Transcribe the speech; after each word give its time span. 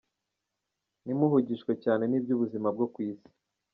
Ntimuhugishwe 1.03 1.71
cyane 1.83 2.03
n’iby’ubuzima 2.07 2.67
bwo 2.75 2.85
mu 2.91 2.97
Isi. 3.09 3.29